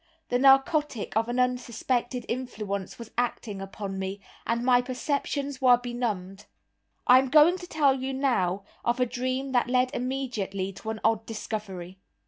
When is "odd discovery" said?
11.03-11.99